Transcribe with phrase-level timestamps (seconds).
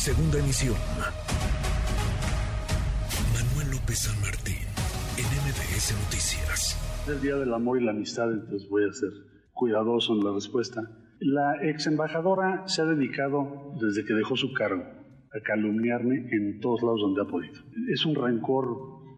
[0.00, 0.76] Segunda emisión.
[3.34, 4.64] Manuel López San Martín,
[5.18, 7.04] en MBS Noticias.
[7.06, 9.10] El Día del Amor y la Amistad, entonces voy a ser
[9.52, 10.80] cuidadoso en la respuesta.
[11.20, 16.82] La ex embajadora se ha dedicado, desde que dejó su cargo, a calumniarme en todos
[16.82, 17.60] lados donde ha podido.
[17.92, 18.68] Es un rencor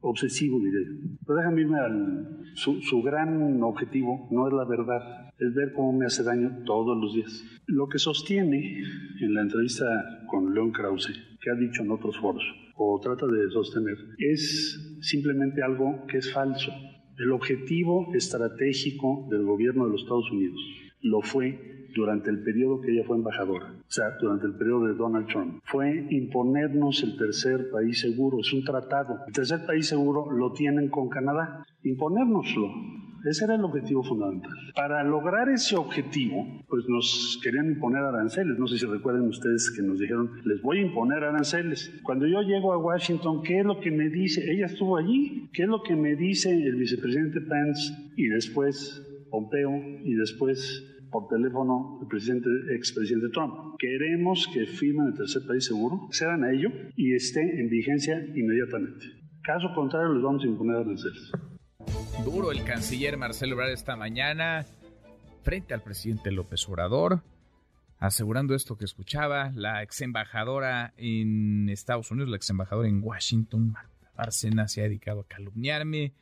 [0.00, 0.84] obsesivo, diré.
[1.24, 2.42] Pero déjame irme al...
[2.54, 6.96] Su, su, gran objetivo no es la verdad, es ver cómo me hace daño todos
[6.96, 7.44] los días.
[7.66, 8.82] Lo que sostiene
[9.20, 9.84] en la entrevista
[10.28, 12.44] con León Krause, que ha dicho en otros foros,
[12.76, 16.72] o trata de sostener, es simplemente algo que es falso.
[17.18, 20.58] El objetivo estratégico del gobierno de los Estados Unidos
[21.02, 24.94] lo fue durante el periodo que ella fue embajadora, o sea, durante el periodo de
[24.94, 28.38] Donald Trump, fue imponernos el tercer país seguro.
[28.40, 29.18] Es un tratado.
[29.26, 31.64] El tercer país seguro lo tienen con Canadá.
[31.82, 33.01] Imponérnoslo.
[33.24, 34.52] Ese era el objetivo fundamental.
[34.74, 38.58] Para lograr ese objetivo, pues nos querían imponer aranceles.
[38.58, 41.92] No sé si recuerden ustedes que nos dijeron, les voy a imponer aranceles.
[42.02, 44.50] Cuando yo llego a Washington, ¿qué es lo que me dice?
[44.50, 45.48] Ella estuvo allí.
[45.52, 49.70] ¿Qué es lo que me dice el vicepresidente Pence y después Pompeo
[50.04, 53.76] y después por teléfono el presidente, expresidente Trump.
[53.78, 59.06] Queremos que firmen el tercer país seguro, cedan a ello y esté en vigencia inmediatamente.
[59.42, 61.32] Caso contrario, les vamos a imponer aranceles.
[62.24, 64.64] Duro el canciller Marcelo Ebrard esta mañana
[65.42, 67.22] frente al presidente López Obrador,
[67.98, 73.72] asegurando esto que escuchaba la ex embajadora en Estados Unidos, la ex embajadora en Washington,
[73.72, 76.12] Marta Bárcena, se ha dedicado a calumniarme,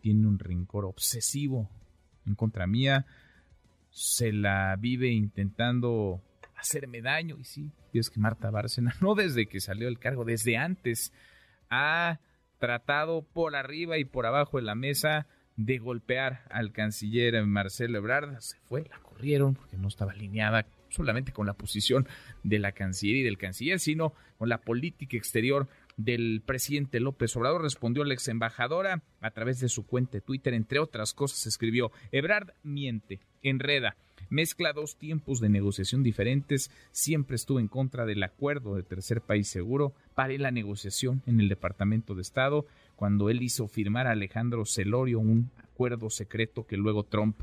[0.00, 1.68] tiene un rencor obsesivo
[2.26, 3.06] en contra mía
[3.90, 6.22] se la vive intentando
[6.56, 7.36] hacerme daño.
[7.38, 11.12] Y sí, es que Marta Bárcena, no desde que salió el cargo, desde antes,
[11.68, 12.20] ha
[12.58, 15.26] tratado por arriba y por abajo de la mesa
[15.66, 18.40] de golpear al canciller Marcelo Ebrard.
[18.40, 22.08] Se fue, la corrieron porque no estaba alineada solamente con la posición
[22.42, 27.62] de la cancillería y del canciller, sino con la política exterior del presidente López Obrador.
[27.62, 31.92] Respondió la ex embajadora a través de su cuenta de Twitter, entre otras cosas, escribió:
[32.10, 33.96] Ebrard miente, enreda,
[34.30, 36.70] mezcla dos tiempos de negociación diferentes.
[36.90, 39.92] Siempre estuvo en contra del acuerdo de tercer país seguro.
[40.14, 42.66] Paré la negociación en el Departamento de Estado
[43.00, 47.40] cuando él hizo firmar a Alejandro Celorio un acuerdo secreto que luego Trump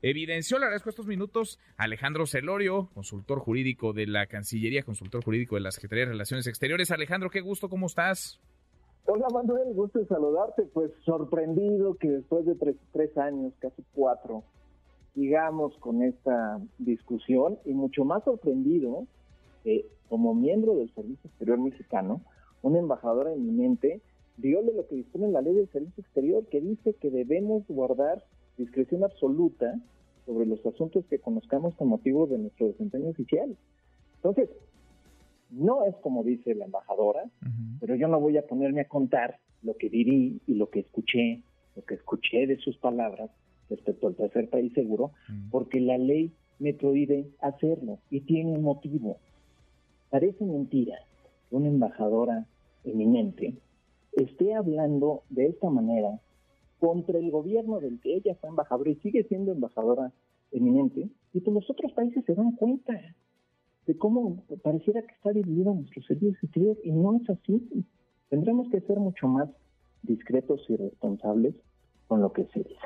[0.00, 0.58] evidenció.
[0.58, 5.72] Le agradezco estos minutos Alejandro Celorio, consultor jurídico de la Cancillería, consultor jurídico de la
[5.72, 6.90] Secretaría de Relaciones Exteriores.
[6.90, 8.40] Alejandro, qué gusto, ¿cómo estás?
[9.04, 10.62] Hola Manuel, gusto de saludarte.
[10.72, 12.54] Pues sorprendido que después de
[12.94, 14.42] tres, años, casi cuatro,
[15.12, 19.06] sigamos con esta discusión y mucho más sorprendido
[19.64, 22.22] que como miembro del Servicio Exterior Mexicano,
[22.62, 24.00] una embajadora eminente
[24.36, 28.24] viole lo que dispone la ley del Servicio Exterior que dice que debemos guardar
[28.56, 29.80] discreción absoluta
[30.26, 33.56] sobre los asuntos que conozcamos con motivo de nuestro desempeño oficial.
[34.16, 34.48] Entonces,
[35.50, 37.24] no es como dice la embajadora,
[37.80, 41.42] pero yo no voy a ponerme a contar lo que dirí y lo que escuché,
[41.76, 43.30] lo que escuché de sus palabras
[43.68, 45.12] respecto al tercer país seguro,
[45.50, 49.18] porque la ley me prohíbe hacerlo y tiene un motivo.
[50.10, 50.96] Parece mentira
[51.48, 52.46] que una embajadora
[52.84, 53.54] eminente
[54.16, 56.20] esté hablando de esta manera
[56.78, 60.12] contra el gobierno del que ella fue embajadora y sigue siendo embajadora
[60.50, 62.92] eminente, y pues los otros países se dan cuenta
[63.86, 67.84] de cómo pareciera que está dividido nuestro servicio exterior y no es así.
[68.28, 69.48] Tendremos que ser mucho más
[70.02, 71.54] discretos y responsables
[72.06, 72.76] con lo que se dice.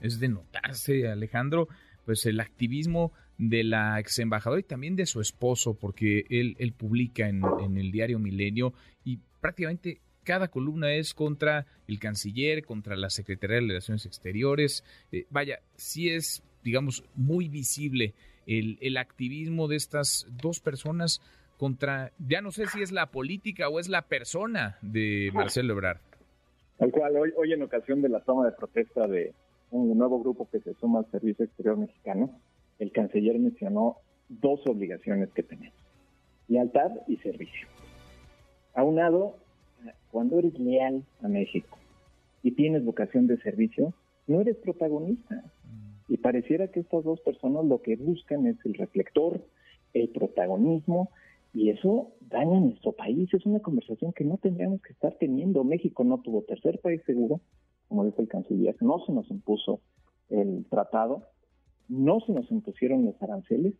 [0.00, 1.68] Es de notarse, Alejandro,
[2.04, 6.72] pues el activismo de la ex embajadora y también de su esposo, porque él, él
[6.72, 8.72] publica en, en el diario Milenio
[9.04, 14.82] y prácticamente cada columna es contra el canciller, contra la Secretaría de Relaciones Exteriores.
[15.12, 18.14] Eh, vaya, sí es, digamos, muy visible
[18.46, 21.20] el, el, activismo de estas dos personas
[21.58, 26.00] contra, ya no sé si es la política o es la persona de Marcelo Ebrard.
[26.78, 29.32] Tal cual, hoy, hoy en ocasión de la toma de protesta de
[29.70, 32.30] un nuevo grupo que se suma al Servicio Exterior Mexicano,
[32.78, 33.98] el canciller mencionó
[34.28, 35.76] dos obligaciones que tenemos,
[36.48, 37.68] lealtad y servicio.
[38.74, 39.36] Aunado
[40.10, 41.78] cuando eres leal a México
[42.42, 43.94] y tienes vocación de servicio,
[44.26, 45.34] no eres protagonista.
[45.34, 46.12] Mm.
[46.12, 49.40] Y pareciera que estas dos personas lo que buscan es el reflector,
[49.92, 51.10] el protagonismo,
[51.52, 53.32] y eso daña a nuestro país.
[53.32, 55.64] Es una conversación que no tendríamos que estar teniendo.
[55.64, 57.40] México no tuvo tercer país seguro,
[57.88, 59.80] como dijo el canciller, no se nos impuso
[60.30, 61.22] el tratado,
[61.88, 63.74] no se nos impusieron los aranceles,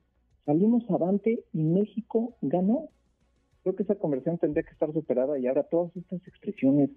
[0.44, 2.88] salimos adelante y México ganó
[3.64, 6.90] creo que esa conversión tendría que estar superada y ahora todas estas expresiones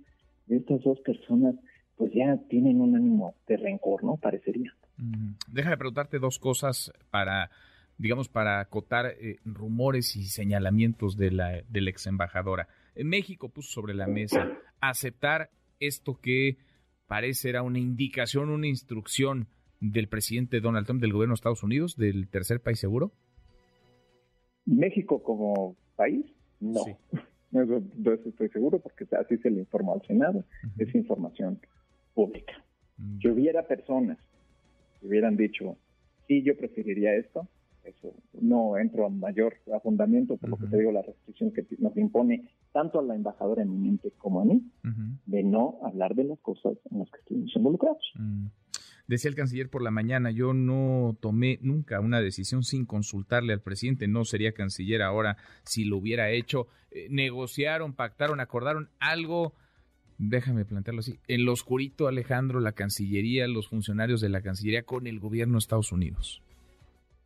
[0.48, 1.56] de estas dos personas
[1.96, 4.18] pues ya tienen un ánimo de rencor, ¿no?
[4.18, 4.72] Parecería.
[5.48, 7.50] Déjame preguntarte dos cosas para
[7.98, 12.68] digamos, para acotar eh, rumores y señalamientos de la, de la ex embajadora.
[12.96, 14.48] México puso sobre la mesa
[14.82, 15.50] aceptar
[15.80, 16.58] esto que
[17.08, 19.48] parece era una indicación, una instrucción
[19.80, 23.12] del presidente Donald Trump del gobierno de Estados Unidos, del tercer país seguro?
[24.66, 26.26] México como país,
[26.60, 26.82] no.
[27.50, 27.64] No,
[28.14, 30.44] estoy seguro porque así se le informó al Senado.
[30.78, 31.62] Es información
[32.14, 32.54] pública.
[32.98, 33.20] Mm.
[33.20, 34.18] Si hubiera personas
[35.00, 35.78] que hubieran dicho,
[36.28, 37.48] sí, yo preferiría esto,
[37.86, 41.96] eso no entro a mayor fundamento por lo que te digo, la restricción que nos
[41.96, 44.62] impone tanto a la embajadora eminente como a mí,
[45.26, 48.14] de no hablar de las cosas en las que estuvimos involucrados.
[49.08, 53.62] Decía el canciller por la mañana, yo no tomé nunca una decisión sin consultarle al
[53.62, 56.68] presidente, no sería canciller ahora si lo hubiera hecho.
[56.92, 59.54] Eh, negociaron, pactaron, acordaron algo,
[60.18, 65.08] déjame plantearlo así, en lo oscurito Alejandro, la Cancillería, los funcionarios de la Cancillería con
[65.08, 66.42] el gobierno de Estados Unidos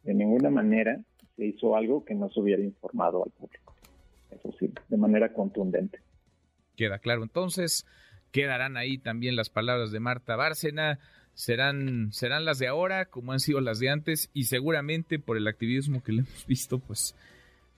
[0.03, 0.99] de ninguna manera
[1.35, 3.75] se hizo algo que no se hubiera informado al público.
[4.29, 5.99] Eso sí, de manera contundente.
[6.75, 7.23] Queda claro.
[7.23, 7.85] Entonces,
[8.31, 10.99] quedarán ahí también las palabras de Marta Bárcena.
[11.41, 15.47] Serán, serán las de ahora, como han sido las de antes, y seguramente por el
[15.47, 17.15] activismo que le hemos visto, pues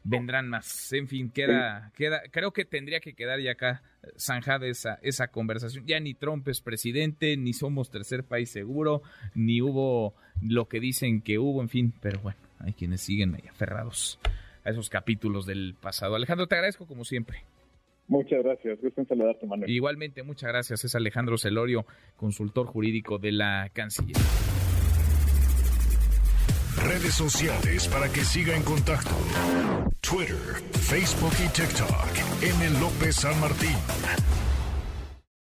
[0.03, 0.91] vendrán más.
[0.91, 3.81] En fin, queda, queda, creo que tendría que quedar ya acá
[4.19, 5.85] zanjada esa, esa conversación.
[5.87, 9.01] Ya ni Trump es presidente, ni somos tercer país seguro,
[9.33, 13.47] ni hubo lo que dicen que hubo, en fin, pero bueno, hay quienes siguen ahí
[13.49, 14.19] aferrados
[14.65, 16.15] a esos capítulos del pasado.
[16.15, 17.45] Alejandro, te agradezco como siempre.
[18.07, 19.69] Muchas gracias, gusto en saludarte, Manuel.
[19.69, 20.83] Igualmente, muchas gracias.
[20.83, 21.85] Es Alejandro Celorio,
[22.15, 24.21] consultor jurídico de la Cancillería.
[26.77, 29.15] Redes sociales para que siga en contacto:
[30.01, 30.35] Twitter,
[30.73, 32.33] Facebook y TikTok.
[32.41, 32.79] M.
[32.81, 33.77] López San Martín.